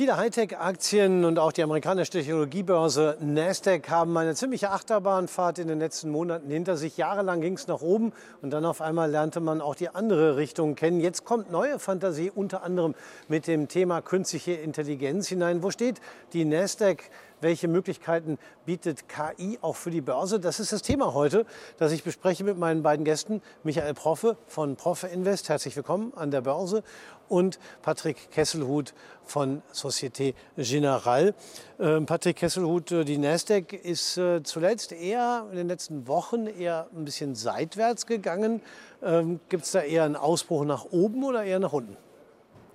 [0.00, 6.08] Viele Hightech-Aktien und auch die amerikanische Technologiebörse Nasdaq haben eine ziemliche Achterbahnfahrt in den letzten
[6.08, 6.96] Monaten hinter sich.
[6.96, 10.74] Jahrelang ging es nach oben und dann auf einmal lernte man auch die andere Richtung
[10.74, 11.00] kennen.
[11.00, 12.94] Jetzt kommt neue Fantasie, unter anderem
[13.28, 15.62] mit dem Thema künstliche Intelligenz hinein.
[15.62, 16.00] Wo steht
[16.32, 17.10] die Nasdaq?
[17.42, 20.40] Welche Möglichkeiten bietet KI auch für die Börse?
[20.40, 21.46] Das ist das Thema heute,
[21.78, 23.40] das ich bespreche mit meinen beiden Gästen.
[23.64, 26.82] Michael Proffe von Proffe Invest, herzlich willkommen an der Börse.
[27.30, 28.92] Und Patrick Kesselhut
[29.22, 31.34] von Societe Generale.
[31.78, 36.88] Ähm, Patrick Kesselhut, äh, die Nasdaq ist äh, zuletzt eher in den letzten Wochen eher
[36.92, 38.62] ein bisschen seitwärts gegangen.
[39.00, 41.96] Ähm, Gibt es da eher einen Ausbruch nach oben oder eher nach unten?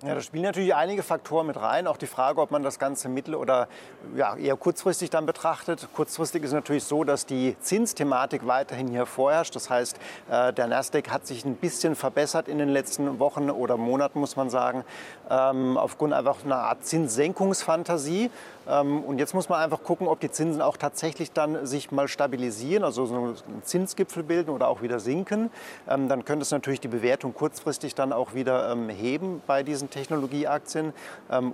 [0.02, 1.86] Ja, da spielen natürlich einige Faktoren mit rein.
[1.86, 3.66] Auch die Frage, ob man das Ganze mittel- oder
[4.14, 5.88] ja, eher kurzfristig dann betrachtet.
[5.94, 9.56] Kurzfristig ist natürlich so, dass die Zinsthematik weiterhin hier vorherrscht.
[9.56, 9.98] Das heißt,
[10.30, 14.36] äh, der Nasdaq hat sich ein bisschen verbessert in den letzten Wochen oder Monaten, muss
[14.36, 14.84] man sagen,
[15.30, 18.30] ähm, aufgrund einfach einer Art Zinssenkungsfantasie.
[18.68, 22.08] Ähm, und jetzt muss man einfach gucken, ob die Zinsen auch tatsächlich dann sich mal
[22.08, 25.50] stabilisieren, also so einen Zinsgipfel bilden oder auch wieder sinken.
[25.88, 29.90] Ähm, dann könnte es natürlich die Bewertung kurzfristig dann auch wieder ähm, heben bei diesen
[29.90, 30.92] Technologieaktien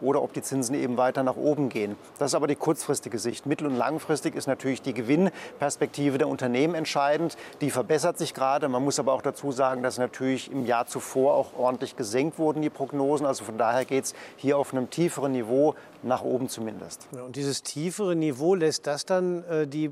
[0.00, 1.96] oder ob die Zinsen eben weiter nach oben gehen.
[2.18, 3.46] Das ist aber die kurzfristige Sicht.
[3.46, 7.36] Mittel- und langfristig ist natürlich die Gewinnperspektive der Unternehmen entscheidend.
[7.60, 8.68] Die verbessert sich gerade.
[8.68, 12.62] Man muss aber auch dazu sagen, dass natürlich im Jahr zuvor auch ordentlich gesenkt wurden,
[12.62, 13.26] die Prognosen.
[13.26, 17.08] Also von daher geht es hier auf einem tieferen Niveau nach oben zumindest.
[17.12, 19.90] Und dieses tiefere Niveau lässt das dann äh, die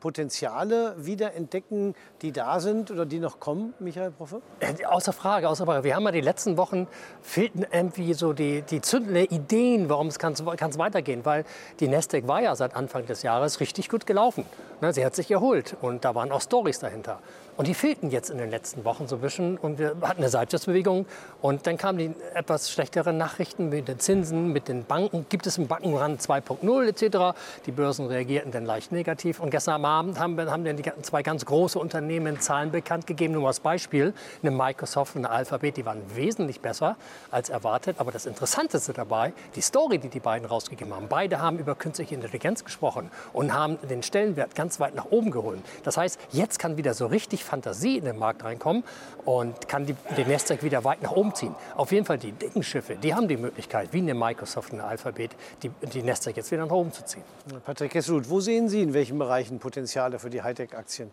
[0.00, 4.40] Potenziale wieder entdecken, die da sind oder die noch kommen, Michael Proffe?
[4.60, 5.84] Äh, außer Frage, außer Frage.
[5.84, 6.86] Wir haben ja die letzten Wochen
[7.20, 11.44] fehlten irgendwie so die, die zündende Ideen, warum es kann weitergehen, weil
[11.80, 14.44] die Nasdaq war ja seit Anfang des Jahres richtig gut gelaufen.
[14.80, 17.20] Ne, sie hat sich erholt und da waren auch Stories dahinter.
[17.58, 20.28] Und die fehlten jetzt in den letzten Wochen so ein bisschen und wir hatten eine
[20.28, 21.06] Seitwärtsbewegung
[21.42, 25.26] und dann kamen die etwas schlechteren Nachrichten mit den Zinsen, mit den Banken.
[25.28, 27.36] Gibt es einen Bankenrand 2.0 etc.?
[27.66, 31.46] Die Börsen reagierten dann leicht negativ und gestern Abend haben, haben dann die zwei ganz
[31.46, 33.34] große Unternehmen Zahlen bekannt gegeben.
[33.34, 36.94] Nur als Beispiel, eine Microsoft und eine Alphabet, die waren wesentlich besser
[37.32, 37.96] als erwartet.
[37.98, 41.08] Aber das Interessanteste dabei, die Story, die die beiden rausgegeben haben.
[41.08, 45.58] Beide haben über künstliche Intelligenz gesprochen und haben den Stellenwert ganz weit nach oben geholt.
[45.82, 48.84] Das heißt, jetzt kann wieder so richtig Fantasie in den Markt reinkommen
[49.24, 51.54] und kann die, den Nasdaq wieder weit nach oben ziehen.
[51.76, 55.30] Auf jeden Fall die dicken Schiffe, die haben die Möglichkeit, wie eine Microsoft eine Alphabet,
[55.62, 57.24] die, die Nasdaq jetzt wieder nach oben zu ziehen.
[57.64, 61.10] Patrick Kesselut, wo sehen Sie in welchen Bereichen Potenziale für die Hightech-Aktien?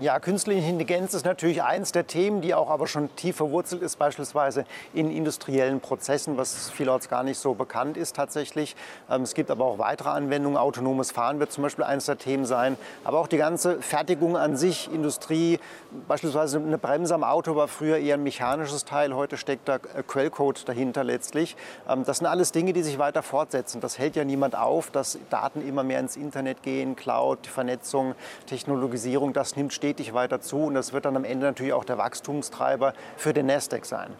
[0.00, 3.98] Ja, künstliche Intelligenz ist natürlich eins der Themen, die auch aber schon tief verwurzelt ist,
[3.98, 4.64] beispielsweise
[4.94, 8.76] in industriellen Prozessen, was vielorts gar nicht so bekannt ist tatsächlich.
[9.10, 10.56] Ähm, es gibt aber auch weitere Anwendungen.
[10.56, 12.76] Autonomes Fahren wird zum Beispiel eines der Themen sein.
[13.02, 15.58] Aber auch die ganze Fertigung an sich, Industrie,
[16.06, 20.04] beispielsweise eine Bremse am Auto war früher eher ein mechanisches Teil, heute steckt da äh,
[20.06, 21.56] Quellcode dahinter letztlich.
[21.88, 23.80] Ähm, das sind alles Dinge, die sich weiter fortsetzen.
[23.80, 28.14] Das hält ja niemand auf, dass Daten immer mehr ins Internet gehen, Cloud, Vernetzung,
[28.46, 31.84] Technologisierung, das nimmt stetig stetig weiter zu und das wird dann am Ende natürlich auch
[31.84, 34.10] der Wachstumstreiber für den Nasdaq sein.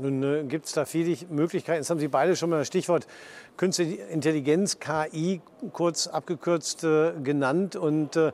[0.00, 1.80] Nun äh, gibt es da viele Möglichkeiten.
[1.80, 3.06] Jetzt haben Sie beide schon mal das Stichwort
[3.56, 5.40] Künstliche Intelligenz, KI,
[5.72, 7.76] kurz abgekürzt äh, genannt.
[7.76, 8.32] Und äh,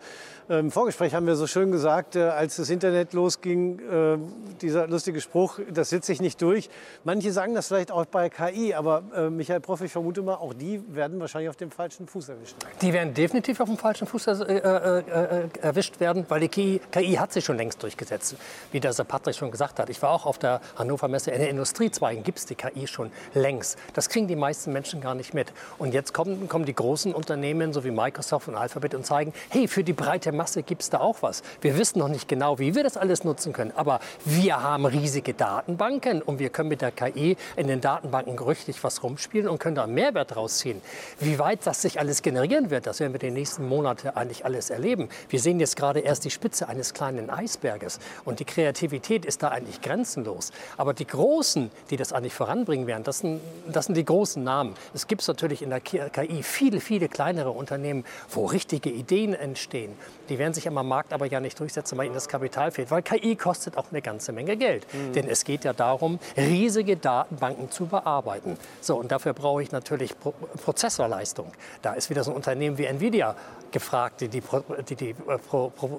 [0.48, 4.18] im Vorgespräch haben wir so schön gesagt, äh, als das Internet losging, äh,
[4.62, 6.70] dieser lustige Spruch, das sitze ich nicht durch.
[7.04, 10.54] Manche sagen das vielleicht auch bei KI, aber äh, Michael Prof, ich vermute mal, auch
[10.54, 12.56] die werden wahrscheinlich auf dem falschen Fuß erwischt.
[12.80, 17.44] Die werden definitiv auf dem falschen Fuß erwischt werden, weil die KI KI, hat sich
[17.44, 18.36] schon längst durchgesetzt,
[18.72, 19.88] wie der Patrick schon gesagt hat.
[19.88, 21.30] Ich war auch auf der Hannover Messe.
[21.30, 23.78] In den Industriezweigen gibt es die KI schon längst.
[23.94, 25.52] Das kriegen die meisten Menschen gar nicht mit.
[25.78, 29.68] Und jetzt kommen, kommen die großen Unternehmen, so wie Microsoft und Alphabet, und zeigen, hey,
[29.68, 31.42] für die breite Masse gibt es da auch was.
[31.60, 33.72] Wir wissen noch nicht genau, wie wir das alles nutzen können.
[33.76, 38.82] Aber wir haben riesige Datenbanken und wir können mit der KI in den Datenbanken richtig
[38.84, 40.80] was rumspielen und können da einen Mehrwert rausziehen.
[41.20, 44.70] Wie weit das sich alles generieren wird, das werden wir die nächsten Monate eigentlich alles
[44.70, 45.08] erleben.
[45.28, 47.98] Wir sehen jetzt gerade erst die Spitze eines kleinen Eisberges.
[48.24, 50.52] Und die Kreativität ist da eigentlich grenzenlos.
[50.76, 54.74] Aber die Großen, die das eigentlich voranbringen werden, das sind, das sind die großen Namen.
[54.98, 59.94] Es gibt natürlich in der KI viele, viele kleinere Unternehmen, wo richtige Ideen entstehen.
[60.28, 62.90] Die werden sich am Markt aber ja nicht durchsetzen, weil ihnen das Kapital fehlt.
[62.90, 64.92] Weil KI kostet auch eine ganze Menge Geld.
[64.92, 65.12] Mhm.
[65.12, 68.58] Denn es geht ja darum, riesige Datenbanken zu bearbeiten.
[68.80, 71.52] So, und dafür brauche ich natürlich Pro Prozessorleistung.
[71.80, 73.36] Da ist wieder so ein Unternehmen wie Nvidia
[73.70, 74.42] gefragt, die die,
[74.88, 75.38] die, die äh,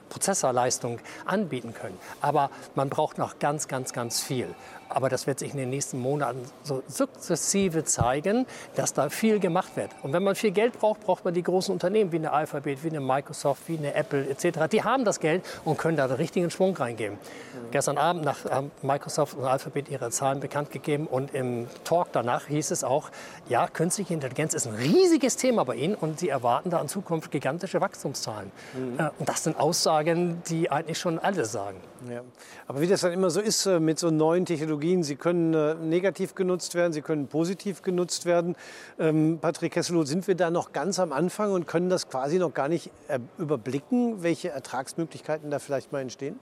[0.09, 1.97] Prozessorleistung anbieten können.
[2.19, 4.53] Aber man braucht noch ganz, ganz, ganz viel.
[4.89, 8.45] Aber das wird sich in den nächsten Monaten so sukzessive zeigen,
[8.75, 9.91] dass da viel gemacht wird.
[10.03, 12.89] Und wenn man viel Geld braucht, braucht man die großen Unternehmen wie eine Alphabet, wie
[12.89, 14.67] eine Microsoft, wie eine Apple etc.
[14.71, 17.17] Die haben das Geld und können da den richtigen Schwung reingeben.
[17.17, 17.71] Mhm.
[17.71, 22.47] Gestern Abend nach, haben Microsoft und Alphabet ihre Zahlen bekannt gegeben und im Talk danach
[22.47, 23.09] hieß es auch,
[23.47, 27.31] ja, künstliche Intelligenz ist ein riesiges Thema bei Ihnen und Sie erwarten da in Zukunft
[27.31, 28.51] gigantische Wachstumszahlen.
[28.73, 28.99] Mhm.
[28.99, 31.77] Äh, und das sind Aussagen, die eigentlich schon alle sagen.
[32.09, 32.21] Ja.
[32.67, 35.75] Aber wie das dann immer so ist äh, mit so neuen Technologien, sie können äh,
[35.75, 38.55] negativ genutzt werden, sie können positiv genutzt werden.
[38.97, 42.53] Ähm, Patrick Kesselow, sind wir da noch ganz am Anfang und können das quasi noch
[42.53, 42.91] gar nicht
[43.37, 46.39] überblicken, welche Ertragsmöglichkeiten da vielleicht mal entstehen?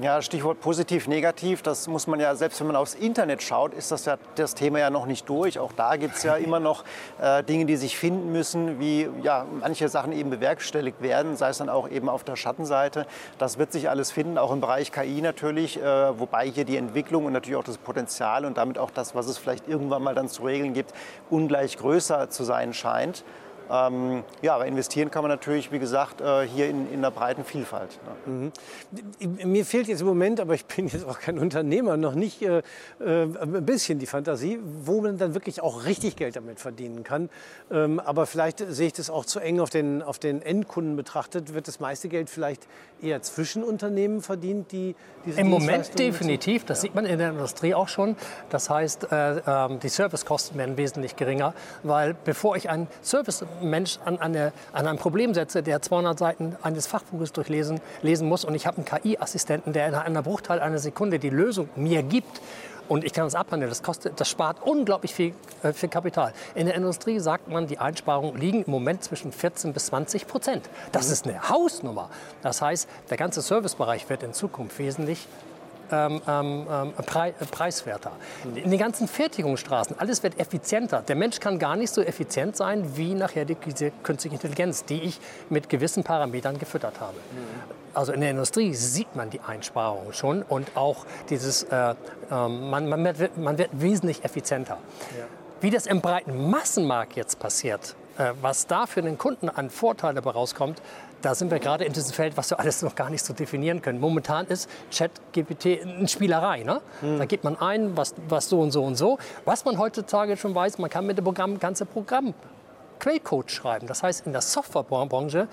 [0.00, 3.90] Ja, Stichwort positiv, negativ, das muss man ja, selbst wenn man aufs Internet schaut, ist
[3.90, 5.58] das ja das Thema ja noch nicht durch.
[5.58, 6.84] Auch da gibt es ja immer noch
[7.20, 11.58] äh, Dinge, die sich finden müssen, wie ja, manche Sachen eben bewerkstelligt werden, sei es
[11.58, 13.08] dann auch eben auf der Schattenseite.
[13.38, 17.24] Das wird sich alles finden, auch im Bereich KI natürlich, äh, wobei hier die Entwicklung
[17.24, 20.28] und natürlich auch das Potenzial und damit auch das, was es vielleicht irgendwann mal dann
[20.28, 20.92] zu regeln gibt,
[21.28, 23.24] ungleich größer zu sein scheint.
[23.70, 27.44] Ähm, ja, aber investieren kann man natürlich, wie gesagt, äh, hier in, in einer breiten
[27.44, 27.98] Vielfalt.
[28.26, 28.52] Ne?
[29.20, 29.52] Mhm.
[29.52, 32.58] Mir fehlt jetzt im Moment, aber ich bin jetzt auch kein Unternehmer, noch nicht äh,
[32.58, 32.62] äh,
[33.22, 37.28] ein bisschen die Fantasie, wo man dann wirklich auch richtig Geld damit verdienen kann.
[37.70, 41.54] Ähm, aber vielleicht sehe ich das auch zu eng auf den, auf den Endkunden betrachtet.
[41.54, 42.66] Wird das meiste Geld vielleicht
[43.02, 44.94] eher zwischen Unternehmen verdient, die
[45.24, 46.82] diese Im Moment definitiv, das ja.
[46.82, 48.16] sieht man in der Industrie auch schon.
[48.50, 53.98] Das heißt, äh, äh, die Servicekosten werden wesentlich geringer, weil bevor ich einen Service Mensch
[54.04, 58.54] an, eine, an ein Problem setze, der 200 Seiten eines Fachbuches durchlesen lesen muss und
[58.54, 62.40] ich habe einen KI-Assistenten, der in einer Bruchteil einer Sekunde die Lösung mir gibt
[62.88, 66.32] und ich kann das abhandeln, das, kostet, das spart unglaublich viel, äh, viel Kapital.
[66.54, 70.68] In der Industrie sagt man, die Einsparungen liegen im Moment zwischen 14 bis 20 Prozent.
[70.92, 71.12] Das mhm.
[71.12, 72.08] ist eine Hausnummer.
[72.42, 75.28] Das heißt, der ganze Servicebereich wird in Zukunft wesentlich
[75.90, 76.92] ähm, ähm, ähm
[77.50, 78.12] preiswerter.
[78.54, 81.02] In den ganzen Fertigungsstraßen, alles wird effizienter.
[81.02, 85.02] Der Mensch kann gar nicht so effizient sein wie nachher die, diese künstliche Intelligenz, die
[85.02, 85.20] ich
[85.50, 87.16] mit gewissen Parametern gefüttert habe.
[87.94, 91.94] Also in der Industrie sieht man die Einsparungen schon und auch dieses, äh, äh,
[92.30, 94.78] man, man, wird, man, wird, wesentlich effizienter.
[95.18, 95.24] Ja.
[95.60, 100.22] Wie das im breiten Massenmarkt jetzt passiert, äh, was da für den Kunden an Vorteile
[100.22, 100.80] rauskommt,
[101.22, 103.82] da sind wir gerade in diesem Feld, was wir alles noch gar nicht so definieren
[103.82, 104.00] können.
[104.00, 106.62] Momentan ist ChatGPT eine Spielerei.
[106.62, 106.80] Ne?
[107.00, 107.18] Hm.
[107.18, 109.18] Da gibt man ein, was, was so und so und so.
[109.44, 112.34] Was man heutzutage schon weiß, man kann mit dem Programm ganze Programm
[112.98, 113.86] Quellcode schreiben.
[113.86, 115.48] Das heißt, in der Softwarebranche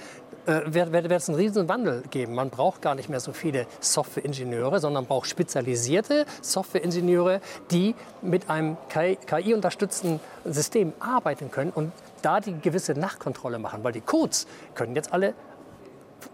[0.46, 2.36] äh, wird, wird, wird es einen riesen Wandel geben.
[2.36, 7.42] Man braucht gar nicht mehr so viele Softwareingenieure, sondern braucht spezialisierte Softwareingenieure,
[7.72, 11.92] die mit einem KI-unterstützten System arbeiten können und
[12.22, 15.34] da die gewisse Nachkontrolle machen, weil die Codes können jetzt alle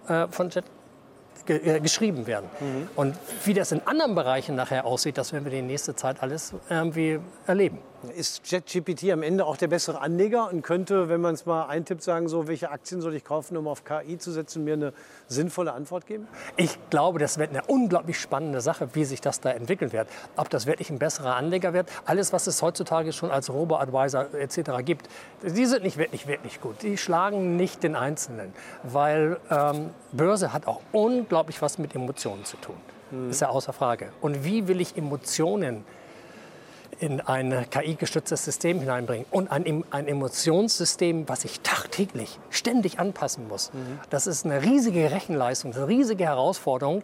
[0.07, 0.65] äh, von Jet
[1.45, 2.49] ge äh, geschrieben werden.
[2.59, 2.89] Mhm.
[2.95, 3.15] Und
[3.45, 7.19] wie das in anderen Bereichen nachher aussieht, das werden wir die nächste Zeit alles irgendwie
[7.47, 7.79] erleben.
[8.18, 12.01] Ist ChatGPT am Ende auch der bessere Anleger und könnte, wenn man es mal eintippt,
[12.01, 14.94] sagen, so, welche Aktien soll ich kaufen, um auf KI zu setzen, mir eine
[15.27, 16.27] sinnvolle Antwort geben?
[16.57, 20.07] Ich glaube, das wird eine unglaublich spannende Sache, wie sich das da entwickeln wird.
[20.36, 24.83] Ob das wirklich ein besserer Anleger wird, alles, was es heutzutage schon als Robo-Advisor etc.
[24.83, 25.07] gibt,
[25.44, 26.81] die sind nicht wirklich, wirklich gut.
[26.81, 32.57] Die schlagen nicht den Einzelnen, weil ähm, Börse hat auch unglaublich was mit Emotionen zu
[32.57, 32.75] tun.
[33.12, 33.30] Mhm.
[33.30, 34.09] Ist ja außer Frage.
[34.21, 35.83] Und wie will ich Emotionen
[37.01, 43.74] in ein KI-gestütztes System hineinbringen und ein, ein, Emotionssystem, was ich tagtäglich ständig anpassen muss.
[43.74, 44.00] Mhm.
[44.12, 47.01] Das ist eine riesige Rechenleistung, eine riesige Herausforderung.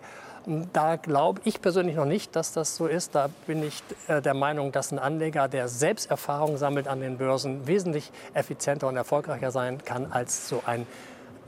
[0.72, 3.16] Da glaube ich persönlich noch nicht, dass das so ist.
[3.16, 7.18] Da bin ich äh, der Meinung, dass ein Anleger, der selbst Erfahrung sammelt an den
[7.18, 10.86] Börsen, wesentlich effizienter und erfolgreicher sein kann als so ein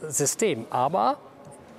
[0.02, 0.66] System.
[0.72, 1.18] Aber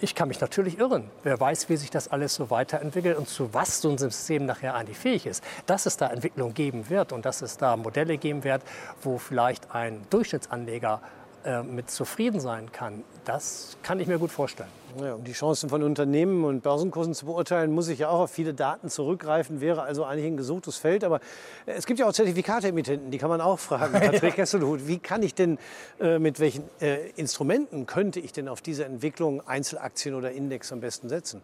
[0.01, 1.11] ich kann mich natürlich irren.
[1.23, 4.75] Wer weiß, wie sich das alles so weiterentwickelt und zu was so ein System nachher
[4.75, 5.45] eigentlich fähig ist.
[5.67, 8.63] Dass es da Entwicklung geben wird und dass es da Modelle geben wird,
[9.03, 11.01] wo vielleicht ein Durchschnittsanleger
[11.45, 14.69] äh, mit zufrieden sein kann, das kann ich mir gut vorstellen.
[15.01, 18.31] Ja, um die Chancen von Unternehmen und Börsenkursen zu beurteilen, muss ich ja auch auf
[18.31, 21.05] viele Daten zurückgreifen, wäre also eigentlich ein gesuchtes Feld.
[21.05, 21.21] Aber
[21.67, 23.93] äh, es gibt ja auch Zertifikateemittenten, die kann man auch fragen.
[24.01, 24.43] Patrick ja.
[24.43, 25.59] Hesselhut, wie kann ich denn,
[26.01, 30.81] äh, mit welchen äh, Instrumenten könnte ich denn auf diese Entwicklung Einzelaktien oder Index am
[30.81, 31.43] besten setzen?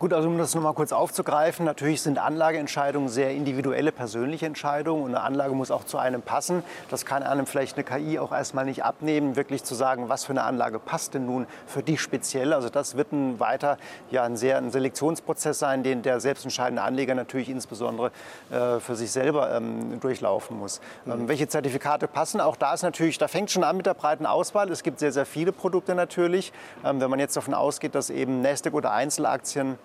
[0.00, 5.04] Gut, also um das noch mal kurz aufzugreifen, natürlich sind Anlageentscheidungen sehr individuelle, persönliche Entscheidungen
[5.04, 6.64] und eine Anlage muss auch zu einem passen.
[6.90, 10.32] Das kann einem vielleicht eine KI auch erstmal nicht abnehmen, wirklich zu sagen, was für
[10.32, 12.52] eine Anlage passt denn nun für dich speziell.
[12.52, 13.78] Also das wird ein weiter
[14.10, 18.10] ja, ein sehr ein Selektionsprozess sein, den der selbstentscheidende Anleger natürlich insbesondere
[18.50, 20.80] äh, für sich selber ähm, durchlaufen muss.
[21.04, 21.12] Mhm.
[21.12, 22.40] Ähm, welche Zertifikate passen?
[22.40, 24.72] Auch da ist natürlich, da fängt schon an mit der breiten Auswahl.
[24.72, 26.52] Es gibt sehr, sehr viele Produkte natürlich.
[26.84, 29.78] Ähm, wenn man jetzt davon ausgeht, dass eben Nasdaq oder Einzelaktien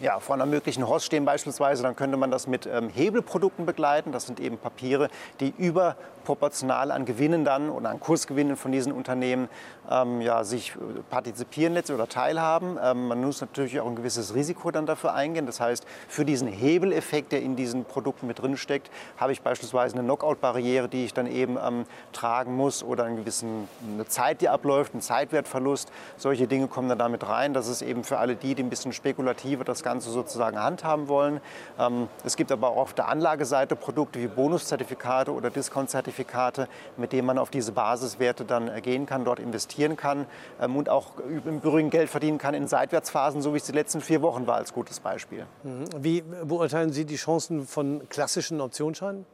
[0.00, 4.10] ja, vor einer möglichen Horst stehen beispielsweise, dann könnte man das mit ähm, Hebelprodukten begleiten.
[4.10, 5.08] Das sind eben Papiere,
[5.38, 9.48] die überproportional an Gewinnen dann oder an Kursgewinnen von diesen Unternehmen
[9.88, 12.76] ähm, ja, sich äh, partizipieren letztlich oder teilhaben.
[12.82, 15.46] Ähm, man muss natürlich auch ein gewisses Risiko dann dafür eingehen.
[15.46, 19.94] Das heißt, für diesen Hebeleffekt, der in diesen Produkten mit drin steckt, habe ich beispielsweise
[19.94, 24.48] eine Knockout-Barriere, die ich dann eben ähm, tragen muss oder einen gewissen, eine Zeit, die
[24.48, 25.92] abläuft, einen Zeitwertverlust.
[26.16, 27.54] Solche Dinge kommen dann damit rein.
[27.54, 31.40] Das ist eben für alle die, die ein bisschen spekulativer das Ganze sozusagen handhaben wollen.
[31.78, 37.26] Ähm, es gibt aber auch auf der Anlageseite Produkte wie Bonuszertifikate oder Discount-Zertifikate, mit denen
[37.26, 40.26] man auf diese Basiswerte dann äh, gehen kann, dort investieren kann
[40.60, 44.00] ähm, und auch im Übrigen Geld verdienen kann in Seitwärtsphasen, so wie es die letzten
[44.00, 45.46] vier Wochen war, als gutes Beispiel.
[45.62, 45.84] Mhm.
[45.98, 49.26] Wie beurteilen Sie die Chancen von klassischen Optionsscheinen?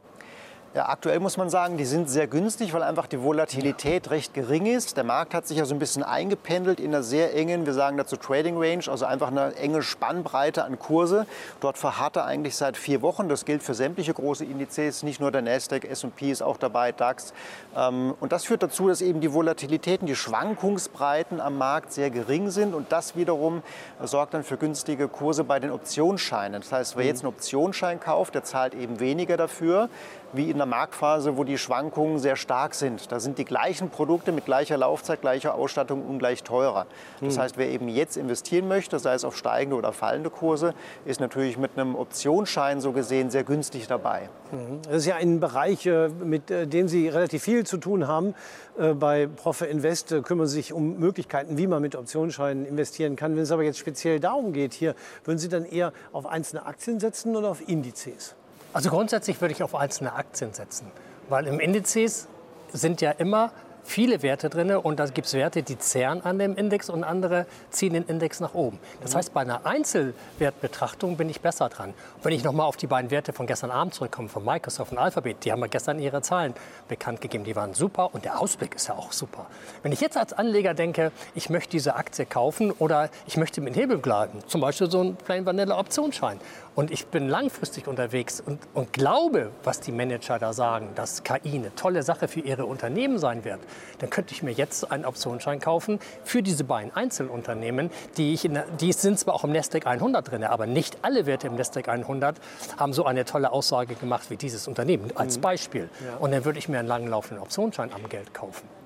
[0.73, 4.67] Ja, aktuell muss man sagen, die sind sehr günstig, weil einfach die Volatilität recht gering
[4.67, 4.95] ist.
[4.95, 7.97] Der Markt hat sich ja so ein bisschen eingependelt in einer sehr engen, wir sagen
[7.97, 11.25] dazu Trading Range, also einfach eine enge Spannbreite an Kurse.
[11.59, 13.27] Dort verharrt er eigentlich seit vier Wochen.
[13.27, 17.33] Das gilt für sämtliche große Indizes, nicht nur der Nasdaq, S&P ist auch dabei, DAX.
[17.75, 22.49] Ähm, und das führt dazu, dass eben die Volatilitäten, die Schwankungsbreiten am Markt sehr gering
[22.49, 23.61] sind und das wiederum
[24.01, 26.61] sorgt dann für günstige Kurse bei den Optionsscheinen.
[26.61, 29.89] Das heißt, wer jetzt einen Optionsschein kauft, der zahlt eben weniger dafür
[30.33, 33.11] wie in der Marktphase, wo die Schwankungen sehr stark sind.
[33.11, 36.85] Da sind die gleichen Produkte mit gleicher Laufzeit, gleicher Ausstattung ungleich teurer.
[37.21, 40.73] Das heißt, wer eben jetzt investieren möchte, sei es auf steigende oder fallende Kurse,
[41.05, 44.29] ist natürlich mit einem Optionsschein so gesehen sehr günstig dabei.
[44.51, 44.81] Mhm.
[44.83, 48.33] Das ist ja ein Bereich, äh, mit äh, dem Sie relativ viel zu tun haben.
[48.77, 53.35] Äh, bei Profe Invest kümmern Sie sich um Möglichkeiten, wie man mit Optionsscheinen investieren kann.
[53.35, 56.99] Wenn es aber jetzt speziell darum geht, hier, würden Sie dann eher auf einzelne Aktien
[56.99, 58.35] setzen oder auf Indizes?
[58.73, 60.87] Also grundsätzlich würde ich auf einzelne Aktien setzen,
[61.27, 62.27] weil im Indizes
[62.71, 63.51] sind ja immer
[63.83, 67.45] viele Werte drin und da gibt es Werte, die zehren an dem Index und andere
[67.69, 68.79] ziehen den Index nach oben.
[69.01, 71.89] Das heißt, bei einer Einzelwertbetrachtung bin ich besser dran.
[71.89, 74.97] Und wenn ich nochmal auf die beiden Werte von gestern Abend zurückkomme, von Microsoft und
[74.97, 76.53] Alphabet, die haben ja gestern ihre Zahlen
[76.87, 79.47] bekannt gegeben, die waren super und der Ausblick ist ja auch super.
[79.83, 83.75] Wenn ich jetzt als Anleger denke, ich möchte diese Aktie kaufen oder ich möchte mit
[83.75, 86.39] Hebel bleiben, zum Beispiel so ein Plain Vanilla Optionsschein
[86.75, 91.55] und ich bin langfristig unterwegs und, und glaube, was die Manager da sagen, dass KI
[91.55, 93.59] eine tolle Sache für ihre Unternehmen sein wird,
[93.99, 98.59] dann könnte ich mir jetzt einen Optionsschein kaufen für diese beiden Einzelunternehmen, die, ich in,
[98.79, 102.37] die sind zwar auch im Nasdaq 100 drin, aber nicht alle Werte im Nasdaq 100
[102.77, 105.41] haben so eine tolle Aussage gemacht wie dieses Unternehmen als mhm.
[105.41, 105.89] Beispiel.
[106.05, 106.17] Ja.
[106.17, 108.80] Und dann würde ich mir einen langlaufenden Optionsschein am Geld kaufen.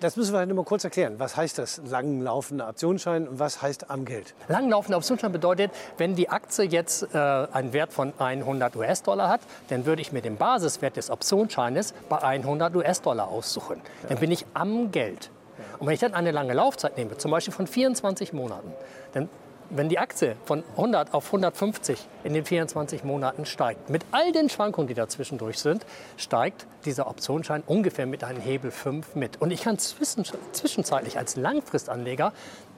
[0.00, 1.16] Das müssen wir halt mal kurz erklären.
[1.18, 4.34] Was heißt das langlaufender Optionsschein und was heißt am Geld?
[4.48, 9.84] Langlaufender Optionsschein bedeutet, wenn die Aktie jetzt äh, einen Wert von 100 US-Dollar hat, dann
[9.84, 13.82] würde ich mir den Basiswert des Optionsscheines bei 100 US-Dollar aussuchen.
[14.08, 15.30] Dann bin ich am Geld.
[15.78, 18.72] Und wenn ich dann eine lange Laufzeit nehme, zum Beispiel von 24 Monaten,
[19.12, 19.28] dann
[19.70, 24.48] wenn die Aktie von 100 auf 150 in den 24 Monaten steigt, mit all den
[24.48, 25.86] Schwankungen, die dazwischendurch sind,
[26.16, 29.40] steigt dieser Optionsschein ungefähr mit einem Hebel 5 mit.
[29.40, 32.32] Und ich kann zwischenzeitlich als Langfristanleger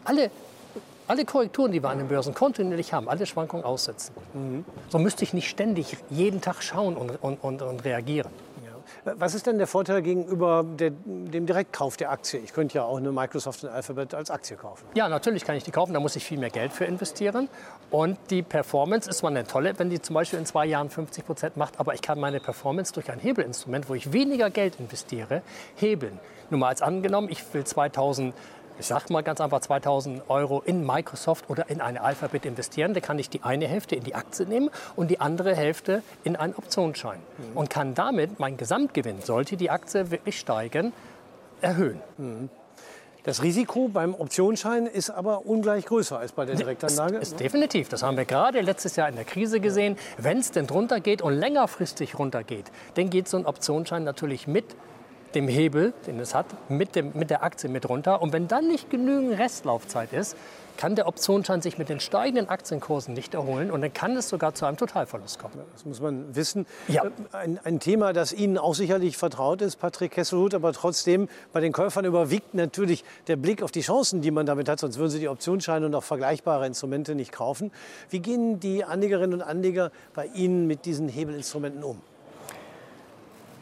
[0.05, 0.31] alle
[1.09, 4.15] alle Korrekturen, die wir an den Börsen kontinuierlich haben, alle Schwankungen aussetzen.
[4.35, 4.65] Mhm.
[4.89, 8.31] So müsste ich nicht ständig jeden Tag schauen und, und, und, und reagieren.
[9.05, 12.41] Was ist denn der Vorteil gegenüber der, dem Direktkauf der Aktie?
[12.41, 14.85] Ich könnte ja auch eine Microsoft und Alphabet als Aktie kaufen.
[14.95, 15.93] Ja, natürlich kann ich die kaufen.
[15.93, 17.49] Da muss ich viel mehr Geld für investieren.
[17.91, 21.27] Und die Performance ist zwar eine tolle, wenn die zum Beispiel in zwei Jahren 50
[21.27, 25.43] Prozent macht, aber ich kann meine Performance durch ein Hebelinstrument, wo ich weniger Geld investiere,
[25.77, 26.19] hebeln.
[26.51, 28.35] Nur mal als angenommen, ich will 2000
[28.83, 33.03] ich sage mal ganz einfach 2000 Euro in Microsoft oder in eine Alphabet investieren, dann
[33.03, 36.53] kann ich die eine Hälfte in die Aktie nehmen und die andere Hälfte in einen
[36.55, 37.21] Optionsschein.
[37.39, 37.57] Mhm.
[37.57, 40.93] Und kann damit mein Gesamtgewinn, sollte die Aktie wirklich steigen,
[41.61, 42.01] erhöhen.
[42.19, 42.51] Mhm.
[43.23, 47.19] Das Risiko beim Optionsschein ist aber ungleich größer als bei der Direktanlage.
[47.19, 47.89] Ist, ist definitiv.
[47.89, 49.97] Das haben wir gerade letztes Jahr in der Krise gesehen.
[50.19, 54.65] Wenn es denn drunter geht und längerfristig runtergeht, dann geht so ein Optionsschein natürlich mit
[55.35, 58.23] dem Hebel, den es hat, mit, dem, mit der Aktie mit runter.
[58.23, 60.37] Und wenn dann nicht genügend Restlaufzeit ist,
[60.77, 64.55] kann der Optionsschein sich mit den steigenden Aktienkursen nicht erholen und dann kann es sogar
[64.55, 65.55] zu einem Totalverlust kommen.
[65.73, 66.67] Das muss man wissen.
[66.89, 67.05] Ja.
[67.05, 71.61] Äh, ein, ein, Thema, das Ihnen auch sicherlich vertraut ist, Patrick Kesselhut, aber trotzdem bei
[71.61, 75.11] den Käufern überwiegt natürlich der Blick auf die Chancen, die man damit hat, sonst würden
[75.11, 77.71] sie die Optionsscheine und auch vergleichbare Instrumente nicht kaufen.
[78.11, 82.01] Wie gehen die Anlegerinnen und Anleger bei Ihnen mit diesen Hebelinstrumenten um?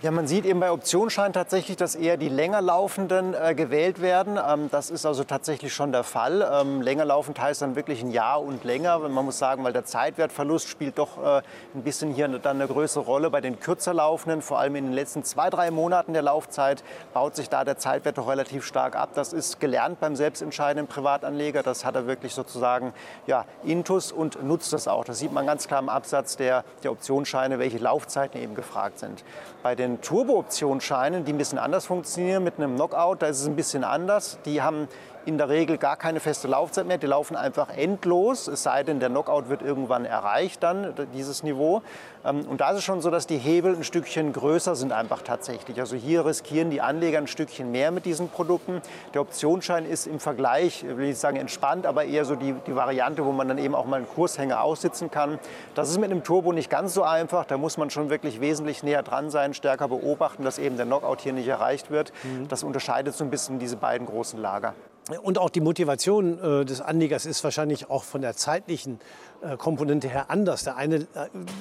[0.03, 4.39] Ja, man sieht eben bei Optionsscheinen tatsächlich, dass eher die länger laufenden äh, gewählt werden.
[4.43, 6.41] Ähm, das ist also tatsächlich schon der Fall.
[6.51, 8.99] Ähm, länger laufend heißt dann wirklich ein Jahr und länger.
[8.99, 11.43] Man muss sagen, weil der Zeitwertverlust spielt doch äh,
[11.75, 14.41] ein bisschen hier dann eine größere Rolle bei den kürzer laufenden.
[14.41, 18.17] Vor allem in den letzten zwei, drei Monaten der Laufzeit baut sich da der Zeitwert
[18.17, 19.11] doch relativ stark ab.
[19.15, 21.63] Das ist gelernt beim selbstentscheidenden Privatanleger.
[21.63, 22.95] Das hat er wirklich sozusagen
[23.27, 25.05] ja, intus und nutzt das auch.
[25.05, 29.25] Das sieht man ganz klar im Absatz der, der Optionsscheine, welche Laufzeiten eben gefragt sind.
[29.63, 33.57] Bei den Turbo-Optionsscheinen, die ein bisschen anders funktionieren mit einem Knockout, da ist es ein
[33.57, 34.39] bisschen anders.
[34.45, 34.89] Die haben
[35.27, 36.99] in der Regel gar keine feste Laufzeit mehr.
[36.99, 41.83] Die laufen einfach endlos, es sei denn, der Knockout wird irgendwann erreicht, dann dieses Niveau.
[42.25, 45.23] Ähm, und da ist es schon so, dass die Hebel ein Stückchen größer sind einfach
[45.23, 45.79] tatsächlich.
[45.81, 48.83] Also hier riskieren die Anleger ein Stückchen mehr mit diesen Produkten.
[49.15, 53.25] Der Optionsschein ist im Vergleich, will ich sagen, entspannt, aber eher so die, die Variante,
[53.25, 55.39] wo man dann eben auch mal einen Kurshänger aussitzen kann.
[55.75, 57.45] Das ist mit einem Turbo nicht ganz so einfach.
[57.45, 61.21] Da muss man schon wirklich wesentlich näher dran sein, stärker beobachten, dass eben der Knockout
[61.21, 62.13] hier nicht erreicht wird.
[62.23, 62.49] Mhm.
[62.49, 64.75] Das unterscheidet so ein bisschen diese beiden großen Lager.
[65.19, 69.01] Und auch die Motivation äh, des Anlegers ist wahrscheinlich auch von der zeitlichen
[69.43, 70.65] äh, Komponente her anders.
[70.65, 71.07] Der eine, äh,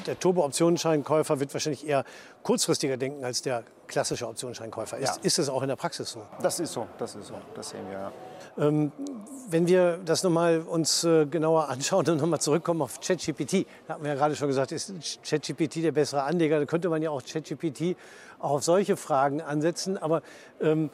[0.06, 2.04] der Turbo-Optionsscheinkäufer wird wahrscheinlich eher
[2.44, 4.98] kurzfristiger denken als der klassische Optionsscheinkäufer.
[4.98, 5.24] Ist, ja.
[5.24, 6.22] ist es auch in der Praxis so?
[6.42, 7.98] Das ist so, das ist so, das sehen wir.
[7.98, 8.12] Ja.
[8.58, 8.92] Ähm,
[9.50, 14.04] wenn wir das nochmal uns äh, genauer anschauen und nochmal zurückkommen auf ChatGPT, da haben
[14.04, 16.60] wir ja gerade schon gesagt, ist ChatGPT der bessere Anleger?
[16.60, 17.96] Da könnte man ja auch ChatGPT
[18.40, 19.98] auch auf solche Fragen ansetzen.
[19.98, 20.22] Aber
[20.62, 20.90] ähm,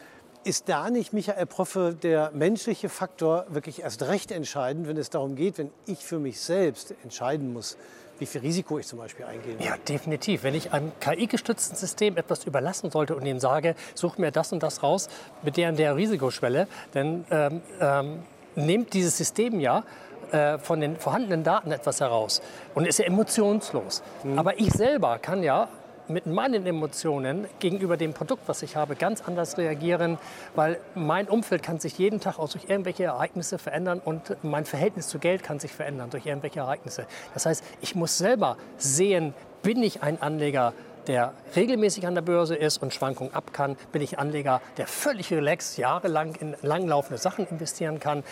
[0.46, 5.36] ist da nicht, Michael Proffe, der menschliche Faktor wirklich erst recht entscheidend, wenn es darum
[5.36, 7.78] geht, wenn ich für mich selbst entscheiden muss,
[8.20, 9.66] wie viel Risiko ich zum Beispiel eingehen will?
[9.66, 10.44] Ja, definitiv.
[10.44, 14.64] Wenn ich einem KI-gestützten System etwas überlassen sollte und ihm sage, such mir das und
[14.64, 15.10] das raus
[15.42, 18.24] mit der und der Risikoschwelle, dann ähm, ähm,
[18.56, 19.84] nimmt dieses System ja
[20.32, 22.42] äh, von den vorhandenen Daten etwas heraus
[22.74, 24.04] und ist ja emotionslos.
[24.24, 24.40] Mhm.
[24.40, 25.68] Aber ich selber kann ja
[26.08, 30.18] mit meinen Emotionen gegenüber dem Produkt, was ich habe, ganz anders reagieren,
[30.56, 35.08] weil mein Umfeld kann sich jeden Tag auch durch irgendwelche Ereignisse verändern und mein Verhältnis
[35.08, 37.06] zu Geld kann sich verändern durch irgendwelche Ereignisse.
[37.34, 40.74] Das heißt, ich muss selber sehen, bin ich ein Anleger,
[41.08, 45.32] der regelmäßig an der Börse ist und Schwankungen ab kann, bin ich Anleger, der völlig
[45.32, 48.24] relaxed jahrelang in langlaufende Sachen investieren kann,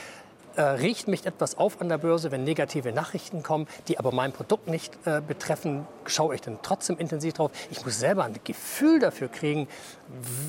[0.55, 4.31] äh, riecht mich etwas auf an der Börse, wenn negative Nachrichten kommen, die aber mein
[4.31, 7.51] Produkt nicht äh, betreffen, schaue ich dann trotzdem intensiv drauf.
[7.71, 9.67] Ich muss selber ein Gefühl dafür kriegen,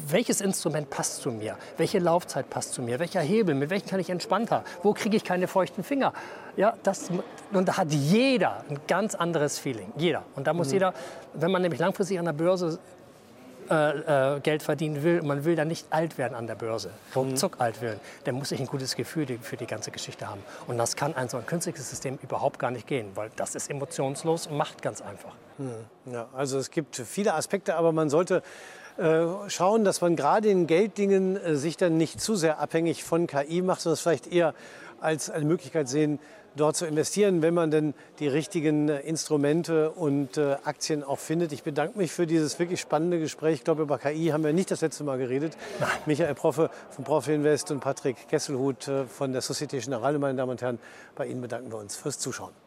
[0.08, 4.00] welches Instrument passt zu mir, welche Laufzeit passt zu mir, welcher Hebel, mit welchem kann
[4.00, 6.12] ich entspannter, wo kriege ich keine feuchten Finger.
[6.56, 7.10] Ja, das,
[7.52, 10.22] und da hat jeder ein ganz anderes Feeling, jeder.
[10.36, 10.74] Und da muss mhm.
[10.74, 10.94] jeder,
[11.32, 12.78] wenn man nämlich langfristig an der Börse
[13.70, 16.90] äh, äh, Geld verdienen will und man will dann nicht alt werden an der Börse,
[17.14, 17.62] ruckzuck mhm.
[17.62, 20.42] alt werden, dann muss ich ein gutes Gefühl für die ganze Geschichte haben.
[20.66, 23.70] Und das kann ein so ein künstliches System überhaupt gar nicht gehen, weil das ist
[23.70, 25.32] emotionslos und macht ganz einfach.
[25.58, 26.12] Mhm.
[26.12, 28.42] Ja, also es gibt viele Aspekte, aber man sollte
[28.96, 33.26] äh, schauen, dass man gerade in Gelddingen äh, sich dann nicht zu sehr abhängig von
[33.26, 34.54] KI macht, sondern es vielleicht eher
[35.00, 36.18] als eine Möglichkeit sehen,
[36.56, 41.52] dort zu investieren, wenn man denn die richtigen äh, Instrumente und äh, Aktien auch findet.
[41.52, 43.56] Ich bedanke mich für dieses wirklich spannende Gespräch.
[43.56, 45.56] Ich glaube, über KI haben wir nicht das letzte Mal geredet.
[45.80, 45.90] Nein.
[46.06, 50.52] Michael Proffe von Profi Invest und Patrick Kesselhut äh, von der Societe Generale, meine Damen
[50.52, 50.78] und Herren,
[51.14, 52.63] bei Ihnen bedanken wir uns fürs Zuschauen.